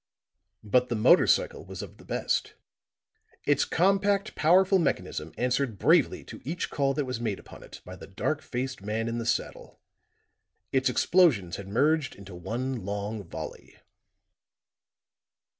But 0.63 0.89
the 0.89 0.95
motor 0.95 1.27
cycle 1.27 1.63
was 1.63 1.83
of 1.83 1.97
the 1.97 2.05
best; 2.05 2.55
its 3.45 3.65
compact, 3.65 4.33
powerful 4.33 4.79
mechanism 4.79 5.31
answered 5.37 5.77
bravely 5.77 6.23
to 6.23 6.41
each 6.43 6.71
call 6.71 6.95
that 6.95 7.05
was 7.05 7.19
made 7.21 7.37
upon 7.37 7.61
it 7.61 7.81
by 7.85 7.95
the 7.95 8.07
dark 8.07 8.41
faced 8.41 8.81
man 8.81 9.07
in 9.07 9.19
the 9.19 9.27
saddle; 9.27 9.79
its 10.71 10.89
explosions 10.89 11.57
had 11.57 11.67
merged 11.67 12.15
into 12.15 12.33
one 12.33 12.83
long 12.83 13.23
volley. 13.29 13.77